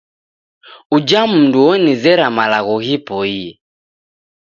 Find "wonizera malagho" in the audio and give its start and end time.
1.67-2.75